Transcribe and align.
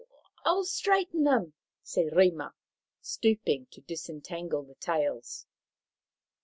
"I 0.47 0.51
will 0.53 0.65
straighten 0.65 1.25
them," 1.25 1.53
said 1.83 2.13
Rima, 2.15 2.55
stooping 3.01 3.67
to 3.69 3.81
disentangle 3.81 4.63
the 4.63 4.73
tails. 4.73 5.45